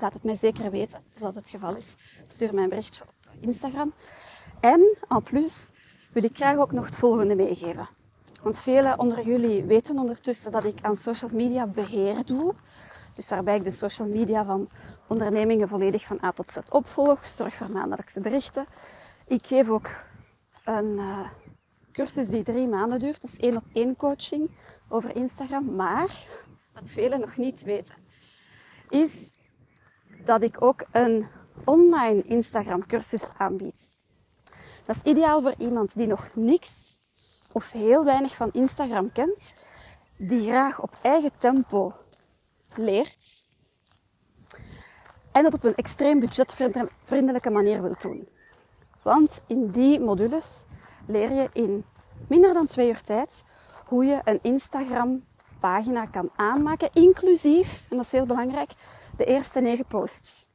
Laat 0.00 0.12
het 0.12 0.24
mij 0.24 0.36
zeker 0.36 0.70
weten 0.70 1.04
of 1.14 1.20
dat 1.20 1.34
het 1.34 1.48
geval 1.48 1.76
is. 1.76 1.94
Stuur 2.26 2.54
mij 2.54 2.62
een 2.62 2.68
berichtje 2.68 3.04
op 3.04 3.12
Instagram. 3.40 3.92
En 4.60 4.96
en 5.08 5.22
plus 5.22 5.72
wil 6.12 6.24
ik 6.24 6.36
graag 6.36 6.56
ook 6.56 6.72
nog 6.72 6.86
het 6.86 6.96
volgende 6.96 7.34
meegeven. 7.34 7.88
Want 8.42 8.60
velen 8.60 8.98
onder 8.98 9.26
jullie 9.26 9.64
weten 9.64 9.98
ondertussen 9.98 10.52
dat 10.52 10.64
ik 10.64 10.78
aan 10.82 10.96
social 10.96 11.30
media 11.32 11.66
beheer 11.66 12.24
doe. 12.24 12.54
Dus 13.14 13.28
waarbij 13.28 13.56
ik 13.56 13.64
de 13.64 13.70
social 13.70 14.08
media 14.08 14.44
van 14.44 14.68
ondernemingen 15.08 15.68
volledig 15.68 16.06
van 16.06 16.18
A 16.22 16.32
tot 16.32 16.48
Z 16.48 16.56
opvolg. 16.70 17.26
Zorg 17.26 17.54
voor 17.54 17.70
maandelijkse 17.70 18.20
berichten. 18.20 18.66
Ik 19.26 19.46
geef 19.46 19.68
ook 19.68 20.04
een 20.64 20.92
uh, 20.96 21.28
cursus 21.92 22.28
die 22.28 22.42
drie 22.42 22.68
maanden 22.68 22.98
duurt. 22.98 23.22
Dat 23.22 23.30
is 23.30 23.38
één 23.38 23.56
op 23.56 23.64
één 23.72 23.96
coaching 23.96 24.50
over 24.88 25.16
Instagram. 25.16 25.74
Maar, 25.74 26.16
wat 26.72 26.90
velen 26.90 27.20
nog 27.20 27.36
niet 27.36 27.62
weten, 27.62 27.94
is 28.88 29.32
dat 30.24 30.42
ik 30.42 30.62
ook 30.62 30.84
een 30.92 31.26
online 31.64 32.22
Instagram 32.22 32.86
cursus 32.86 33.28
aanbied. 33.36 33.98
Dat 34.84 34.96
is 34.96 35.02
ideaal 35.02 35.42
voor 35.42 35.54
iemand 35.58 35.96
die 35.96 36.06
nog 36.06 36.30
niks 36.34 37.00
of 37.52 37.72
heel 37.72 38.04
weinig 38.04 38.36
van 38.36 38.50
Instagram 38.52 39.12
kent, 39.12 39.54
die 40.16 40.48
graag 40.48 40.82
op 40.82 40.98
eigen 41.02 41.30
tempo 41.38 41.92
leert. 42.74 43.44
En 45.32 45.42
dat 45.42 45.54
op 45.54 45.64
een 45.64 45.74
extreem 45.74 46.20
budgetvriendelijke 46.20 47.50
manier 47.50 47.82
wilt 47.82 48.02
doen. 48.02 48.28
Want 49.02 49.42
in 49.46 49.70
die 49.70 50.00
modules 50.00 50.64
leer 51.06 51.32
je 51.32 51.50
in 51.52 51.84
minder 52.28 52.54
dan 52.54 52.66
twee 52.66 52.88
uur 52.88 53.02
tijd 53.02 53.44
hoe 53.86 54.04
je 54.04 54.20
een 54.24 54.38
Instagram 54.42 55.24
pagina 55.60 56.06
kan 56.06 56.30
aanmaken, 56.36 56.88
inclusief, 56.92 57.86
en 57.90 57.96
dat 57.96 58.06
is 58.06 58.12
heel 58.12 58.26
belangrijk, 58.26 58.72
de 59.16 59.24
eerste 59.24 59.60
negen 59.60 59.86
posts. 59.86 60.48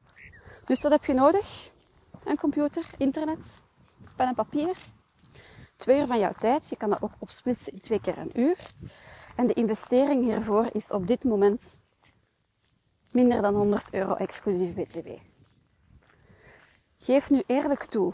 Dus 0.65 0.81
wat 0.81 0.91
heb 0.91 1.05
je 1.05 1.13
nodig? 1.13 1.71
Een 2.23 2.37
computer, 2.37 2.85
internet, 2.97 3.61
pen 4.15 4.27
en 4.27 4.35
papier. 4.35 4.77
Twee 5.77 5.99
uur 5.99 6.07
van 6.07 6.19
jouw 6.19 6.33
tijd. 6.37 6.69
Je 6.69 6.75
kan 6.75 6.89
dat 6.89 7.01
ook 7.01 7.11
opsplitsen 7.19 7.73
in 7.73 7.79
twee 7.79 8.01
keer 8.01 8.17
een 8.17 8.39
uur. 8.39 8.57
En 9.35 9.47
de 9.47 9.53
investering 9.53 10.23
hiervoor 10.23 10.69
is 10.71 10.91
op 10.91 11.07
dit 11.07 11.23
moment 11.23 11.81
minder 13.11 13.41
dan 13.41 13.55
100 13.55 13.93
euro 13.93 14.13
exclusief 14.13 14.73
BTW. 14.73 15.07
Geef 16.97 17.29
nu 17.29 17.43
eerlijk 17.45 17.83
toe. 17.83 18.13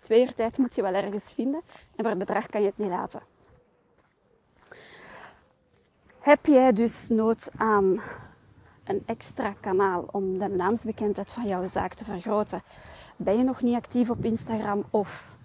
Twee 0.00 0.22
uur 0.22 0.34
tijd 0.34 0.58
moet 0.58 0.74
je 0.74 0.82
wel 0.82 0.94
ergens 0.94 1.32
vinden 1.34 1.60
en 1.96 2.04
voor 2.04 2.08
het 2.08 2.18
bedrag 2.18 2.46
kan 2.46 2.60
je 2.60 2.66
het 2.66 2.78
niet 2.78 2.88
laten. 2.88 3.20
Heb 6.20 6.46
jij 6.46 6.72
dus 6.72 7.08
nood 7.08 7.48
aan 7.56 8.00
een 8.84 9.02
extra 9.06 9.54
kanaal 9.60 10.04
om 10.10 10.38
de 10.38 10.48
naamsbekendheid 10.48 11.32
van 11.32 11.46
jouw 11.48 11.66
zaak 11.66 11.94
te 11.94 12.04
vergroten? 12.04 12.62
Ben 13.16 13.36
je 13.36 13.42
nog 13.42 13.62
niet 13.62 13.76
actief 13.76 14.10
op 14.10 14.24
Instagram 14.24 14.84
of 14.90 15.36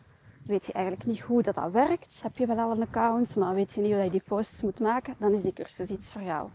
weet 0.45 0.65
je 0.65 0.73
eigenlijk 0.73 1.05
niet 1.05 1.21
hoe 1.21 1.41
dat, 1.41 1.55
dat 1.55 1.71
werkt? 1.71 2.21
Heb 2.21 2.37
je 2.37 2.45
wel 2.45 2.57
al 2.57 2.71
een 2.71 2.81
account, 2.81 3.35
maar 3.35 3.55
weet 3.55 3.73
je 3.73 3.81
niet 3.81 3.91
hoe 3.91 4.03
je 4.03 4.09
die 4.09 4.23
posts 4.25 4.61
moet 4.61 4.79
maken? 4.79 5.15
Dan 5.17 5.33
is 5.33 5.41
die 5.41 5.53
cursus 5.53 5.89
iets 5.89 6.11
voor 6.11 6.21
jou. 6.21 6.49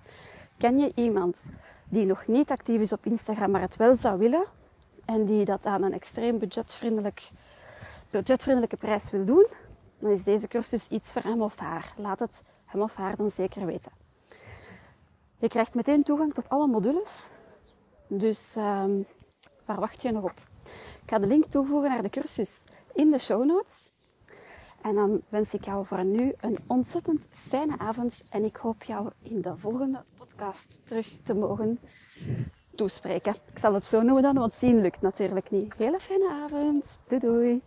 Ken 0.58 0.78
je 0.78 0.92
iemand 0.94 1.50
die 1.88 2.04
nog 2.04 2.26
niet 2.26 2.50
actief 2.50 2.80
is 2.80 2.92
op 2.92 3.06
Instagram, 3.06 3.50
maar 3.50 3.60
het 3.60 3.76
wel 3.76 3.96
zou 3.96 4.18
willen 4.18 4.44
en 5.04 5.24
die 5.24 5.44
dat 5.44 5.66
aan 5.66 5.82
een 5.82 5.92
extreem 5.92 6.38
budgetvriendelijk, 6.38 7.30
budgetvriendelijke 8.10 8.76
prijs 8.76 9.10
wil 9.10 9.24
doen? 9.24 9.46
Dan 9.98 10.10
is 10.10 10.24
deze 10.24 10.48
cursus 10.48 10.88
iets 10.88 11.12
voor 11.12 11.22
hem 11.22 11.42
of 11.42 11.58
haar. 11.58 11.94
Laat 11.96 12.18
het 12.18 12.42
hem 12.64 12.82
of 12.82 12.94
haar 12.94 13.16
dan 13.16 13.30
zeker 13.30 13.66
weten. 13.66 13.92
Je 15.38 15.48
krijgt 15.48 15.74
meteen 15.74 16.02
toegang 16.02 16.34
tot 16.34 16.48
alle 16.48 16.66
modules. 16.66 17.30
Dus 18.06 18.56
um, 18.56 19.06
waar 19.64 19.80
wacht 19.80 20.02
je 20.02 20.12
nog 20.12 20.24
op? 20.24 20.40
Ik 21.02 21.12
ga 21.12 21.18
de 21.18 21.26
link 21.26 21.44
toevoegen 21.44 21.90
naar 21.90 22.02
de 22.02 22.10
cursus 22.10 22.64
in 22.96 23.10
de 23.10 23.18
show 23.18 23.44
notes. 23.44 23.92
En 24.82 24.94
dan 24.94 25.22
wens 25.28 25.54
ik 25.54 25.64
jou 25.64 25.86
voor 25.86 26.04
nu 26.04 26.34
een 26.40 26.58
ontzettend 26.66 27.26
fijne 27.30 27.78
avond. 27.78 28.22
En 28.30 28.44
ik 28.44 28.56
hoop 28.56 28.82
jou 28.82 29.10
in 29.22 29.40
de 29.40 29.56
volgende 29.56 30.04
podcast 30.18 30.80
terug 30.84 31.16
te 31.22 31.34
mogen 31.34 31.78
toespreken. 32.70 33.34
Ik 33.50 33.58
zal 33.58 33.74
het 33.74 33.86
zo 33.86 34.02
noemen 34.02 34.22
dan, 34.22 34.34
want 34.34 34.54
zien 34.54 34.80
lukt 34.80 35.00
natuurlijk 35.00 35.50
niet. 35.50 35.74
Hele 35.76 36.00
fijne 36.00 36.28
avond. 36.28 36.98
Doei 37.06 37.20
doei. 37.20 37.62